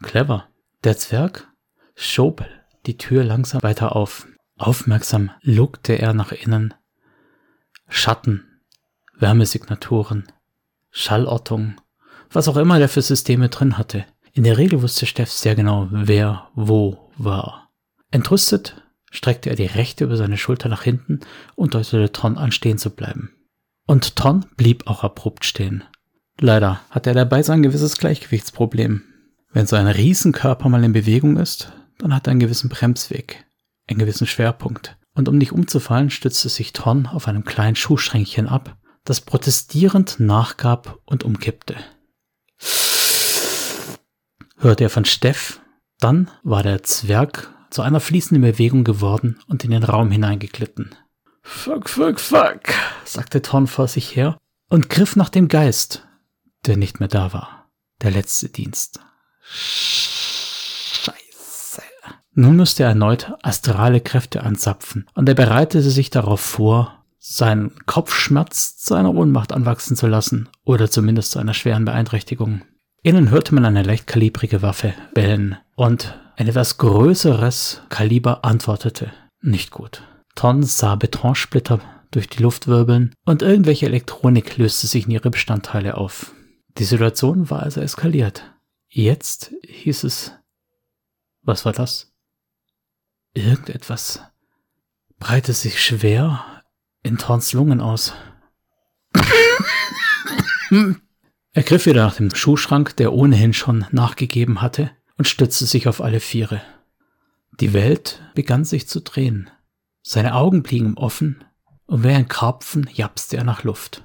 [0.01, 0.47] Clever.
[0.83, 1.47] Der Zwerg
[1.95, 2.43] schob
[2.87, 4.27] die Tür langsam weiter auf.
[4.57, 6.73] Aufmerksam lugte er nach innen.
[7.87, 8.61] Schatten,
[9.17, 10.31] Wärmesignaturen,
[10.89, 11.75] Schallortung,
[12.31, 14.05] was auch immer der für Systeme drin hatte.
[14.33, 17.69] In der Regel wusste Steff sehr genau, wer wo war.
[18.09, 18.82] Entrüstet
[19.13, 21.21] streckte er die rechte über seine Schulter nach hinten
[21.55, 23.31] und deutete Ton an, stehen zu bleiben.
[23.85, 25.83] Und Ton blieb auch abrupt stehen.
[26.39, 29.03] Leider hatte er dabei sein gewisses Gleichgewichtsproblem.
[29.51, 33.45] Wenn so ein Riesenkörper mal in Bewegung ist, dann hat er einen gewissen Bremsweg,
[33.87, 34.97] einen gewissen Schwerpunkt.
[35.13, 40.97] Und um nicht umzufallen, stützte sich Ton auf einem kleinen Schuhschränkchen ab, das protestierend nachgab
[41.05, 41.75] und umkippte.
[44.57, 45.61] Hörte er von Steff,
[45.99, 50.93] dann war der Zwerg zu einer fließenden Bewegung geworden und in den Raum hineingeglitten.
[51.41, 52.61] Fuck, fuck, fuck,
[53.03, 54.37] sagte Ton vor sich her
[54.69, 56.07] und griff nach dem Geist,
[56.65, 57.69] der nicht mehr da war.
[58.01, 58.99] Der letzte Dienst.
[59.51, 61.13] Scheiße.
[62.33, 68.77] Nun musste er erneut astrale Kräfte anzapfen und er bereitete sich darauf vor, seinen Kopfschmerz
[68.77, 72.61] zu einer Ohnmacht anwachsen zu lassen oder zumindest zu einer schweren Beeinträchtigung.
[73.01, 79.11] Innen hörte man eine leichtkalibrige Waffe bellen und ein etwas größeres Kaliber antwortete.
[79.41, 80.03] Nicht gut.
[80.35, 81.79] Ton sah Betonsplitter
[82.11, 86.33] durch die Luft wirbeln und irgendwelche Elektronik löste sich in ihre Bestandteile auf.
[86.77, 88.51] Die Situation war also eskaliert.
[88.87, 90.33] Jetzt hieß es,
[91.41, 92.11] was war das?
[93.33, 94.21] Irgendetwas
[95.19, 96.63] breitete sich schwer
[97.01, 98.13] in Tons Lungen aus.
[101.53, 106.01] er griff wieder nach dem Schuhschrank, der ohnehin schon nachgegeben hatte, und stützte sich auf
[106.01, 106.61] alle Viere.
[107.59, 109.49] Die Welt begann sich zu drehen.
[110.01, 111.43] Seine Augen blieben offen
[111.85, 114.03] und wie ein Karpfen japste er nach Luft.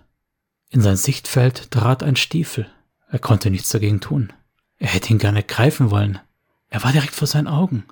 [0.70, 2.66] In sein Sichtfeld trat ein Stiefel.
[3.08, 4.32] Er konnte nichts dagegen tun.
[4.76, 6.18] Er hätte ihn gerne greifen wollen.
[6.68, 7.84] Er war direkt vor seinen Augen.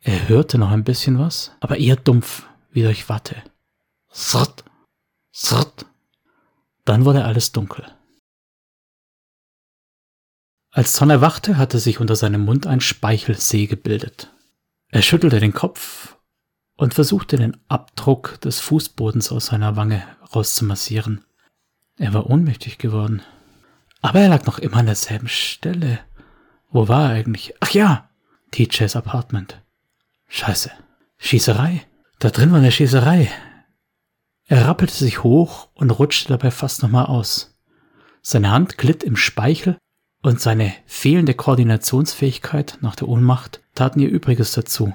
[0.00, 3.36] Er hörte noch ein bisschen was, aber eher dumpf, wie durch Watte.
[4.12, 4.64] Srrt,
[5.32, 5.86] srrt.
[6.84, 7.86] Dann wurde alles dunkel.
[10.74, 14.32] Als Ton erwachte, hatte sich unter seinem Mund ein Speichelsee gebildet.
[14.88, 16.16] Er schüttelte den Kopf
[16.76, 20.02] und versuchte den Abdruck des Fußbodens aus seiner Wange
[20.34, 21.26] rauszumassieren.
[21.98, 23.20] Er war ohnmächtig geworden.
[24.00, 26.00] Aber er lag noch immer an derselben Stelle.
[26.70, 27.54] Wo war er eigentlich?
[27.60, 28.08] Ach ja,
[28.52, 29.60] TJs Apartment.
[30.28, 30.70] Scheiße.
[31.18, 31.82] Schießerei.
[32.18, 33.30] Da drin war eine Schießerei.
[34.46, 37.58] Er rappelte sich hoch und rutschte dabei fast nochmal aus.
[38.22, 39.76] Seine Hand glitt im Speichel
[40.22, 44.94] und seine fehlende Koordinationsfähigkeit nach der Ohnmacht taten ihr Übriges dazu.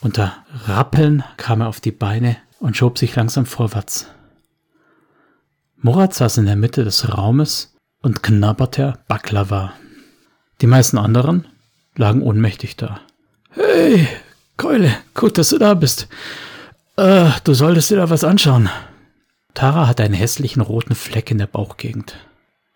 [0.00, 0.36] Unter
[0.66, 4.08] Rappeln kam er auf die Beine und schob sich langsam vorwärts.
[5.76, 9.72] Murat saß in der Mitte des Raumes und knabberte Baklava.
[10.60, 11.46] Die meisten anderen
[11.96, 13.00] lagen ohnmächtig da.
[13.50, 14.06] Hey,
[14.56, 16.08] Keule, gut, dass du da bist.
[16.96, 18.68] Äh, du solltest dir da was anschauen.
[19.54, 22.16] Tara hatte einen hässlichen roten Fleck in der Bauchgegend.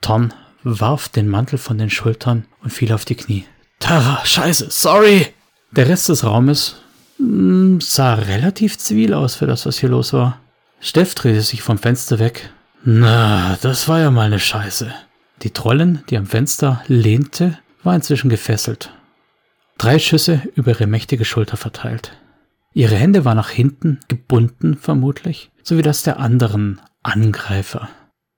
[0.01, 0.31] Tom
[0.67, 3.45] warf den Mantel von den Schultern und fiel auf die Knie.
[3.79, 5.29] Tara, scheiße, sorry!
[5.71, 6.77] Der Rest des Raumes
[7.19, 10.41] mh, hm, sah relativ zivil aus für das, was hier los war.
[10.81, 12.51] Steff drehte sich vom Fenster weg.
[12.85, 14.93] Na, das war ja mal eine Scheiße.
[15.43, 18.93] Die Trollin, die am Fenster lehnte, war inzwischen gefesselt.
[19.79, 22.13] Drei Schüsse über ihre mächtige Schulter verteilt.
[22.73, 27.89] Ihre Hände waren nach hinten gebunden, vermutlich, sowie das der anderen Angreifer.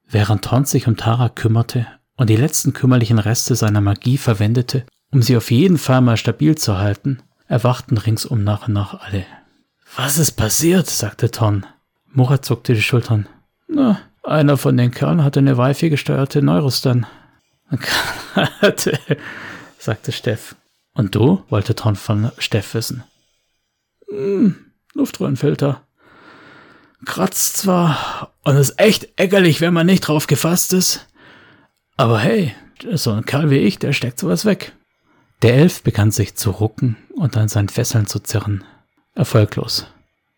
[0.06, 1.86] Während Thorn sich um Tara kümmerte
[2.18, 6.58] und die letzten kümmerlichen Reste seiner Magie verwendete, um sie auf jeden Fall mal stabil
[6.58, 9.24] zu halten, erwachten ringsum nach und nach alle.
[9.96, 10.90] Was ist passiert?
[10.90, 11.64] sagte Ton.
[12.12, 13.26] Murat zuckte die Schultern.
[13.68, 17.06] Na, einer von den Kerlen hatte eine Wi-Fi gesteuerte Neurostan.
[18.60, 18.98] Hatte,
[19.78, 20.56] sagte Steff.
[20.94, 21.44] Und du?
[21.48, 23.04] wollte Ton von Steff wissen.
[24.10, 24.56] Hm,
[24.94, 25.82] Luftröhrenfilter.
[27.04, 31.06] Kratzt zwar und ist echt ärgerlich, wenn man nicht drauf gefasst ist.
[31.98, 32.54] Aber hey,
[32.92, 34.72] so ein Kerl wie ich, der steckt sowas weg.
[35.42, 38.62] Der Elf begann sich zu rucken und an seinen Fesseln zu zerren.
[39.16, 39.84] Erfolglos.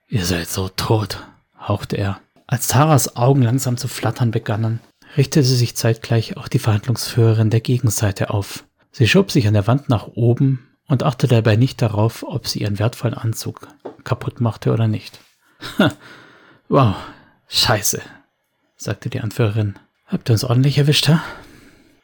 [0.09, 1.19] Ihr seid so tot,
[1.61, 2.19] hauchte er.
[2.47, 4.81] Als Taras Augen langsam zu flattern begannen,
[5.19, 8.65] richtete sich zeitgleich auch die Verhandlungsführerin der Gegenseite auf.
[8.91, 12.61] Sie schob sich an der Wand nach oben und achtete dabei nicht darauf, ob sie
[12.61, 13.69] ihren wertvollen Anzug
[14.03, 15.21] kaputt machte oder nicht.
[16.71, 16.97] wow,
[17.49, 18.01] scheiße,
[18.79, 19.79] sagte die Anführerin.
[20.07, 21.23] Habt ihr uns ordentlich erwischt, ha?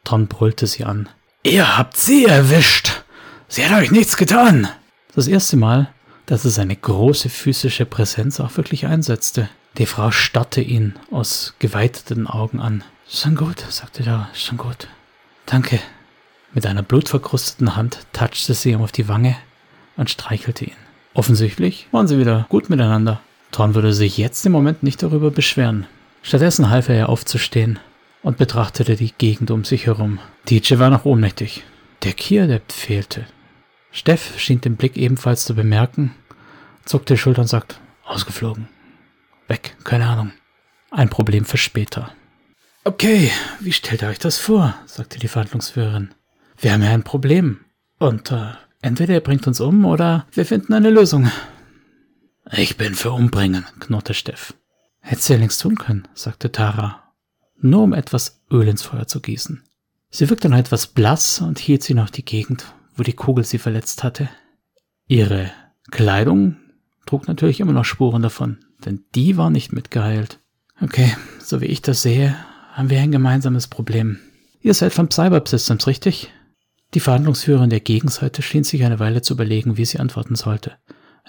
[0.07, 1.09] Tom brüllte sie an.
[1.43, 3.03] Ihr habt sie erwischt.
[3.49, 4.69] Sie hat euch nichts getan.
[5.17, 5.89] Das erste Mal,
[6.27, 9.49] dass er seine große physische Präsenz auch wirklich einsetzte.
[9.79, 12.85] Die Frau starrte ihn aus geweiteten Augen an.
[13.09, 14.87] Schon gut, sagte er, schon gut.
[15.45, 15.81] Danke.
[16.55, 19.37] Mit einer blutverkrusteten Hand touchte sie ihm auf die Wange
[19.97, 20.77] und streichelte ihn.
[21.15, 23.21] Offensichtlich waren sie wieder gut miteinander.
[23.51, 25.87] Thorn würde sich jetzt im Moment nicht darüber beschweren.
[26.23, 27.81] Stattdessen half er ihr aufzustehen
[28.27, 30.19] und betrachtete die Gegend um sich herum.
[30.51, 31.63] DJ war noch ohnmächtig.
[32.03, 33.25] Der Kiadept fehlte.
[33.93, 36.13] Steff schien den Blick ebenfalls zu bemerken,
[36.85, 38.69] zuckte die Schulter und sagt, ausgeflogen.
[39.47, 40.33] Weg, keine Ahnung.
[40.91, 42.11] Ein Problem für später.
[42.83, 44.75] Okay, wie stellt ihr euch das vor?
[44.87, 46.13] sagte die Verhandlungsführerin.
[46.59, 47.61] Wir haben ja ein Problem.
[48.01, 51.31] Und äh, entweder ihr bringt uns um oder wir finden eine Lösung.
[52.51, 54.53] Ich bin für Umbringen, knurrte Steff.
[54.99, 57.06] Hättest du ja längst tun können, sagte Tara
[57.61, 59.63] nur um etwas Öl ins Feuer zu gießen.
[60.11, 63.59] Sie wirkte noch etwas blass und hielt sie noch die Gegend, wo die Kugel sie
[63.59, 64.29] verletzt hatte.
[65.09, 65.51] Ihre
[65.91, 66.57] Kleidung
[67.07, 70.41] trug natürlich immer noch Spuren davon, denn die war nicht mitgeheilt.
[70.81, 72.37] Okay, so wie ich das sehe,
[72.73, 74.19] haben wir ein gemeinsames Problem.
[74.61, 76.33] Ihr seid von Cyborg Systems, richtig?
[76.95, 80.73] Die Verhandlungsführerin der Gegenseite schien sich eine Weile zu überlegen, wie sie antworten sollte,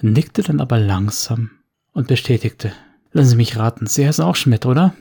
[0.01, 1.51] nickte dann aber langsam
[1.93, 2.73] und bestätigte.
[3.11, 4.93] Lassen Sie mich raten, Sie heißen auch Schmidt, oder?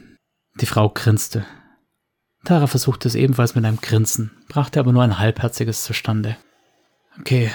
[0.60, 1.44] Die Frau grinste.
[2.44, 6.36] Tara versuchte es ebenfalls mit einem Grinsen, brachte aber nur ein halbherziges zustande.
[7.20, 7.50] Okay.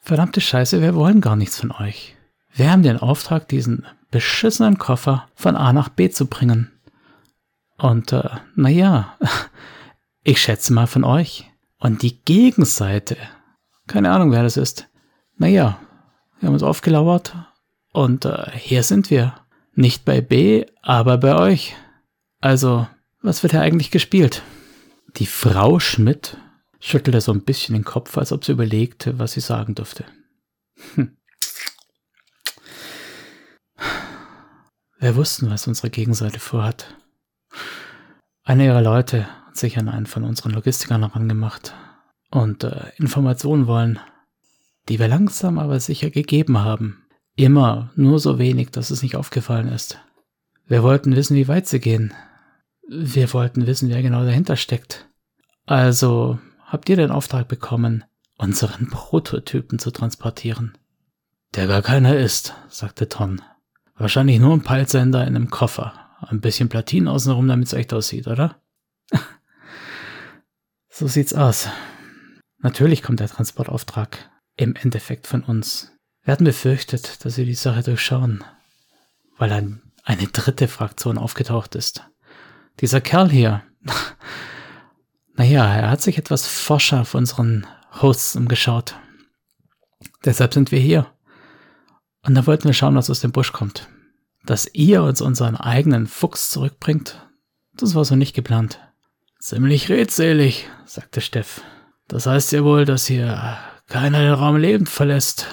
[0.00, 2.16] Verdammte Scheiße, wir wollen gar nichts von euch.
[2.52, 6.70] Wir haben den Auftrag, diesen beschissenen Koffer von A nach B zu bringen.
[7.78, 9.16] Und, äh, naja,
[10.22, 11.50] ich schätze mal von euch.
[11.78, 13.16] Und die Gegenseite,
[13.86, 14.88] keine Ahnung, wer das ist.
[15.36, 15.80] Naja,
[16.38, 17.34] wir haben uns aufgelauert
[17.92, 19.34] und äh, hier sind wir.
[19.76, 21.74] Nicht bei B, aber bei euch.
[22.44, 22.86] Also,
[23.22, 24.42] was wird hier eigentlich gespielt?
[25.16, 26.36] Die Frau Schmidt
[26.78, 30.04] schüttelte so ein bisschen den Kopf, als ob sie überlegte, was sie sagen dürfte.
[30.94, 31.16] Hm.
[34.98, 36.94] Wir wussten, was unsere Gegenseite vorhat.
[38.42, 41.72] Einer ihrer Leute hat sich an einen von unseren Logistikern herangemacht
[42.30, 43.98] und äh, Informationen wollen,
[44.90, 47.06] die wir langsam aber sicher gegeben haben.
[47.36, 49.98] Immer nur so wenig, dass es nicht aufgefallen ist.
[50.66, 52.12] Wir wollten wissen, wie weit sie gehen,
[52.88, 55.08] wir wollten wissen, wer genau dahinter steckt.
[55.66, 58.04] Also habt ihr den Auftrag bekommen,
[58.36, 60.76] unseren Prototypen zu transportieren?
[61.54, 63.40] Der gar keiner ist, sagte Ton.
[63.96, 65.94] Wahrscheinlich nur ein Peilsender in einem Koffer.
[66.20, 68.60] Ein bisschen Platin außenrum, damit es echt aussieht, oder?
[70.88, 71.68] so sieht's aus.
[72.58, 75.92] Natürlich kommt der Transportauftrag im Endeffekt von uns.
[76.22, 78.42] Wir hatten befürchtet, dass sie die Sache durchschauen,
[79.36, 82.04] weil ein, eine dritte Fraktion aufgetaucht ist.
[82.80, 83.62] Dieser Kerl hier,
[85.34, 87.66] naja, er hat sich etwas forscher auf unseren
[88.00, 88.96] Hosts umgeschaut.
[90.24, 91.06] Deshalb sind wir hier.
[92.22, 93.88] Und da wollten wir schauen, was aus dem Busch kommt.
[94.44, 97.20] Dass ihr uns unseren eigenen Fuchs zurückbringt,
[97.76, 98.80] das war so nicht geplant.
[99.38, 101.62] Ziemlich redselig, sagte Steff.
[102.08, 103.58] Das heißt ja wohl, dass hier
[103.88, 105.46] keiner den Raum lebend verlässt,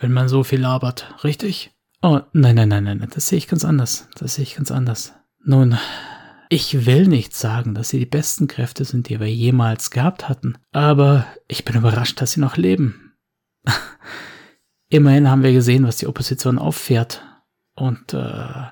[0.00, 1.72] wenn man so viel labert, richtig?
[2.02, 4.08] Oh, nein, nein, nein, nein, das sehe ich ganz anders.
[4.16, 5.14] Das sehe ich ganz anders.
[5.44, 5.78] Nun,
[6.48, 10.58] ich will nicht sagen, dass sie die besten Kräfte sind, die wir jemals gehabt hatten,
[10.72, 13.12] aber ich bin überrascht, dass sie noch leben.
[14.88, 17.22] Immerhin haben wir gesehen, was die Opposition auffährt.
[17.74, 18.66] Und äh,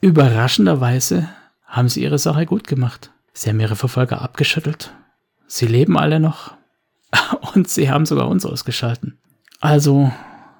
[0.00, 1.28] überraschenderweise
[1.64, 3.12] haben sie ihre Sache gut gemacht.
[3.32, 4.94] Sie haben ihre Verfolger abgeschüttelt.
[5.46, 6.56] Sie leben alle noch.
[7.54, 9.18] Und sie haben sogar uns ausgeschalten.
[9.60, 10.12] Also,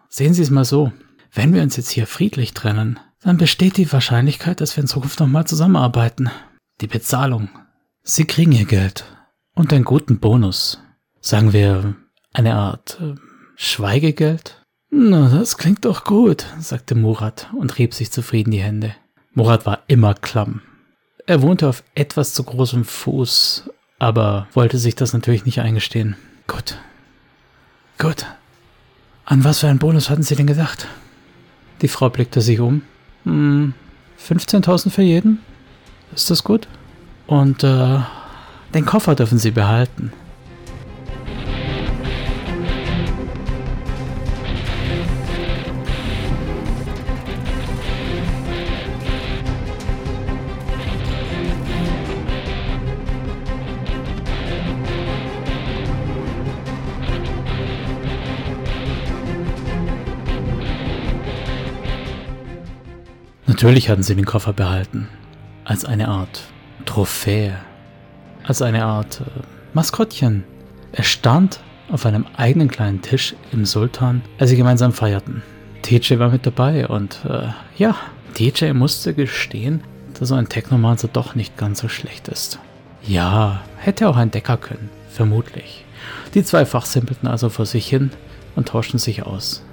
[0.09, 0.92] sehen Sie es mal so.
[1.33, 5.18] Wenn wir uns jetzt hier friedlich trennen, dann besteht die Wahrscheinlichkeit, dass wir in Zukunft
[5.18, 6.30] nochmal zusammenarbeiten.
[6.80, 7.48] Die Bezahlung.
[8.02, 9.04] Sie kriegen ihr Geld.
[9.54, 10.80] Und einen guten Bonus.
[11.20, 11.94] Sagen wir
[12.34, 13.14] eine Art äh,
[13.56, 14.62] Schweigegeld?
[14.90, 18.94] Na, das klingt doch gut, sagte Murat und rieb sich zufrieden die Hände.
[19.32, 20.60] Murat war immer klamm.
[21.26, 26.16] Er wohnte auf etwas zu großem Fuß, aber wollte sich das natürlich nicht eingestehen.
[26.46, 26.78] Gut.
[27.98, 28.26] Gut.
[29.24, 30.88] An was für einen Bonus hatten Sie denn gedacht?
[31.80, 32.82] Die Frau blickte sich um.
[33.24, 33.74] Hm,
[34.18, 35.40] 15.000 für jeden?
[36.14, 36.68] Ist das gut?
[37.26, 37.98] Und äh,
[38.74, 40.12] den Koffer dürfen Sie behalten.
[63.64, 65.09] Natürlich hatten sie den Koffer behalten.
[65.64, 66.42] Als eine Art
[66.85, 67.57] Trophäe.
[68.42, 69.40] Als eine Art äh,
[69.72, 70.44] Maskottchen.
[70.92, 75.42] Er stand auf einem eigenen kleinen Tisch im Sultan, als sie gemeinsam feierten.
[75.81, 77.48] TJ war mit dabei und äh,
[77.79, 77.96] ja,
[78.35, 82.59] TJ musste gestehen, dass so ein Technomancer doch nicht ganz so schlecht ist.
[83.03, 85.87] Ja, hätte auch ein Decker können, vermutlich.
[86.35, 88.11] Die zwei fachsimpelten also vor sich hin
[88.57, 89.64] und tauschten sich aus.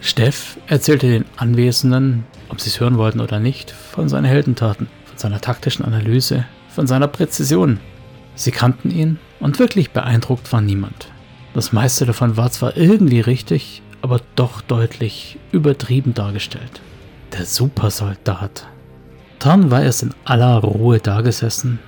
[0.00, 5.18] Steff erzählte den Anwesenden, ob sie es hören wollten oder nicht, von seinen Heldentaten, von
[5.18, 7.80] seiner taktischen Analyse, von seiner Präzision.
[8.34, 11.08] Sie kannten ihn und wirklich beeindruckt war niemand.
[11.54, 16.80] Das meiste davon war zwar irgendwie richtig, aber doch deutlich übertrieben dargestellt.
[17.32, 18.66] Der Supersoldat.
[19.38, 21.78] Tarn war erst in aller Ruhe dagesessen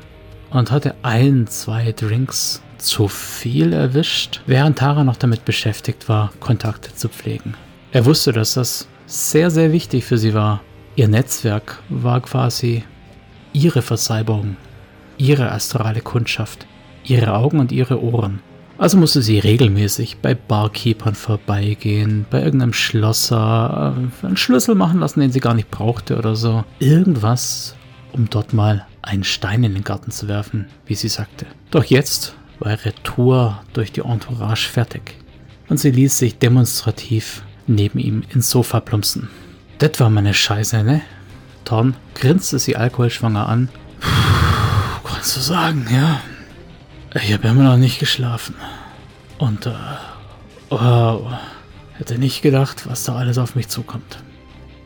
[0.51, 6.95] und hatte ein, zwei Drinks zu viel erwischt, während Tara noch damit beschäftigt war, Kontakte
[6.95, 7.55] zu pflegen.
[7.91, 10.61] Er wusste, dass das sehr, sehr wichtig für sie war.
[10.95, 12.85] Ihr Netzwerk war quasi
[13.55, 14.57] ihre Versalbung,
[15.17, 16.67] ihre astrale Kundschaft,
[17.05, 18.41] ihre Augen und ihre Ohren.
[18.77, 25.21] Also musste sie regelmäßig bei Barkeepern vorbeigehen, bei irgendeinem Schlosser, äh, einen Schlüssel machen lassen,
[25.21, 26.65] den sie gar nicht brauchte oder so.
[26.79, 27.75] Irgendwas,
[28.13, 31.47] um dort mal einen Stein in den Garten zu werfen, wie sie sagte.
[31.71, 35.17] Doch jetzt war ihre Tour durch die Entourage fertig
[35.69, 39.29] und sie ließ sich demonstrativ neben ihm ins Sofa plumpsen.
[39.79, 41.03] Das war meine Scheiße, ne?
[41.65, 43.69] Thorn grinste sie alkoholschwanger an.
[44.01, 46.21] Puh, kannst du sagen, ja?
[47.15, 48.55] Ich habe immer noch nicht geschlafen.
[49.39, 49.73] Und, äh,
[50.71, 51.33] wow,
[51.95, 54.19] hätte nicht gedacht, was da alles auf mich zukommt.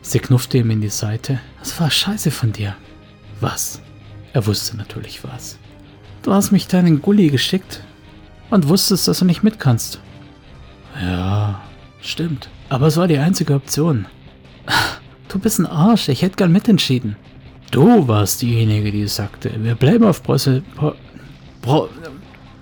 [0.01, 1.39] Sie knuffte ihm in die Seite.
[1.59, 2.75] Das war scheiße von dir.
[3.39, 3.81] Was?
[4.33, 5.57] Er wusste natürlich was.
[6.23, 7.81] Du hast mich deinen Gully geschickt
[8.49, 9.99] und wusstest, dass du nicht mit kannst.
[11.01, 11.61] Ja,
[12.01, 12.49] stimmt.
[12.69, 14.05] Aber es war die einzige Option.
[15.27, 17.15] Du bist ein Arsch, ich hätte gern mitentschieden.
[17.71, 20.63] Du warst diejenige, die sagte, wir bleiben auf Brüssel.
[20.75, 20.93] Bro,
[21.61, 21.89] Bro.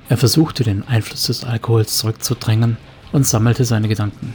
[0.08, 2.78] Er versuchte den Einfluss des Alkohols zurückzudrängen
[3.12, 4.34] und sammelte seine Gedanken.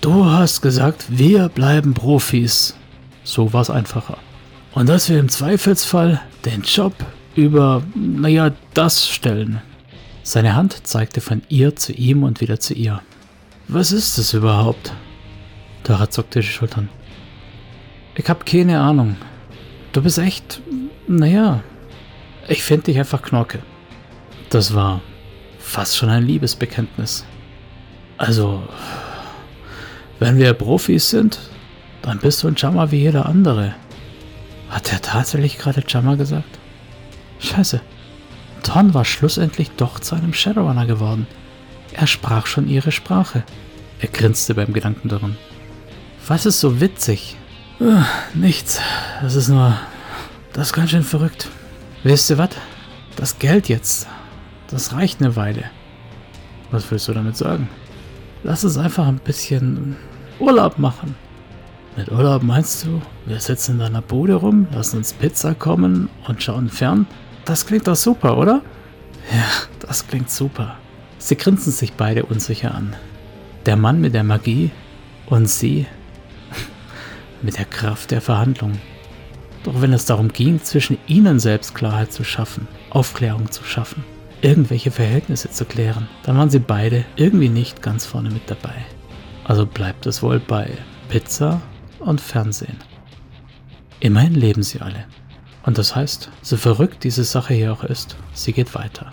[0.00, 2.74] Du hast gesagt, wir bleiben Profis.
[3.24, 4.16] So war es einfacher.
[4.72, 6.94] Und dass wir im Zweifelsfall den Job
[7.36, 9.60] über, naja, das stellen.
[10.22, 13.02] Seine Hand zeigte von ihr zu ihm und wieder zu ihr.
[13.72, 14.92] Was ist das überhaupt?
[15.84, 16.88] Tara zuckte die Schultern.
[18.16, 19.14] Ich hab keine Ahnung.
[19.92, 20.60] Du bist echt,
[21.06, 21.62] naja,
[22.48, 23.60] ich finde dich einfach Knorke.
[24.48, 25.00] Das war
[25.60, 27.24] fast schon ein Liebesbekenntnis.
[28.18, 28.60] Also,
[30.18, 31.38] wenn wir Profis sind,
[32.02, 33.76] dann bist du ein Jammer wie jeder andere.
[34.68, 36.58] Hat er tatsächlich gerade Jammer gesagt?
[37.38, 37.80] Scheiße.
[38.64, 41.28] Ton war schlussendlich doch zu einem Shadowrunner geworden.
[41.92, 43.44] Er sprach schon ihre Sprache.
[44.00, 45.36] Er grinste beim Gedanken daran.
[46.26, 47.36] Was ist so witzig?
[47.80, 48.02] Uh,
[48.34, 48.80] nichts.
[49.22, 49.76] Das ist nur.
[50.52, 51.48] Das ist ganz schön verrückt.
[52.02, 52.50] Wisst ihr was?
[53.16, 54.06] Das Geld jetzt.
[54.68, 55.64] Das reicht eine Weile.
[56.70, 57.68] Was willst du damit sagen?
[58.42, 59.96] Lass es einfach ein bisschen
[60.38, 61.14] Urlaub machen.
[61.96, 66.42] Mit Urlaub meinst du, wir sitzen in deiner Bude rum, lassen uns Pizza kommen und
[66.42, 67.06] schauen fern?
[67.44, 68.62] Das klingt doch super, oder?
[69.32, 69.44] Ja,
[69.80, 70.76] das klingt super.
[71.20, 72.96] Sie grinsen sich beide unsicher an.
[73.66, 74.70] Der Mann mit der Magie
[75.26, 75.86] und sie
[77.42, 78.72] mit der Kraft der Verhandlung.
[79.62, 84.02] Doch wenn es darum ging, zwischen ihnen selbst Klarheit zu schaffen, Aufklärung zu schaffen,
[84.40, 88.74] irgendwelche Verhältnisse zu klären, dann waren sie beide irgendwie nicht ganz vorne mit dabei.
[89.44, 90.70] Also bleibt es wohl bei
[91.10, 91.60] Pizza
[91.98, 92.78] und Fernsehen.
[94.00, 95.04] Immerhin leben sie alle.
[95.64, 99.12] Und das heißt, so verrückt diese Sache hier auch ist, sie geht weiter.